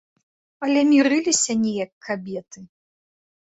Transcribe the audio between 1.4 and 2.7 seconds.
неяк кабеты.